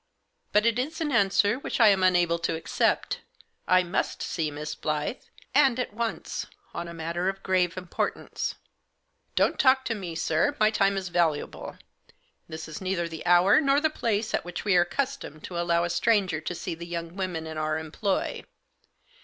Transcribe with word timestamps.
"But 0.51 0.63
that 0.63 0.79
is 0.79 0.99
an 0.99 1.11
answer 1.11 1.59
which 1.59 1.79
I 1.79 1.89
am 1.89 2.01
unable 2.01 2.39
to 2.39 2.55
accept. 2.55 3.19
I 3.67 3.83
must 3.83 4.23
see 4.23 4.49
Miss 4.49 4.73
Blyth, 4.73 5.29
and 5.53 5.79
at 5.79 5.93
once, 5.93 6.47
on 6.73 6.87
a 6.87 6.91
matter 6.93 7.29
of 7.29 7.43
grave 7.43 7.77
importance."" 7.77 8.55
Don't 9.35 9.59
talk 9.59 9.85
to 9.85 9.93
me, 9.93 10.15
sir; 10.15 10.55
my 10.59 10.71
time 10.71 10.97
is 10.97 11.09
valuable. 11.09 11.77
This 12.49 12.67
is 12.67 12.81
neither 12.81 13.07
the 13.07 13.23
hour 13.27 13.61
nor 13.61 13.79
the 13.79 13.91
place 13.91 14.33
at 14.33 14.43
which 14.43 14.65
we 14.65 14.75
are 14.75 14.81
accustomed 14.81 15.43
to 15.43 15.59
allow 15.59 15.83
a 15.83 15.89
stranger 15.91 16.41
to 16.41 16.55
see 16.55 16.73
the 16.73 16.87
young 16.87 17.11
women^ 17.11 17.43
in^our 17.43 17.79
employ. 17.79 18.43